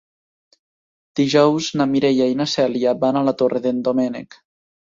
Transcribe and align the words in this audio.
Dijous 1.19 1.69
na 1.81 1.87
Mireia 1.93 2.31
i 2.33 2.39
na 2.39 2.49
Cèlia 2.57 2.97
van 3.05 3.21
a 3.23 3.27
la 3.29 3.35
Torre 3.43 3.63
d'en 3.67 3.89
Doménec. 3.91 4.43